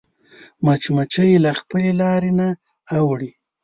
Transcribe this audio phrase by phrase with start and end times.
[0.65, 2.47] مچمچۍ له خپلې لارې نه
[2.97, 3.31] اوړي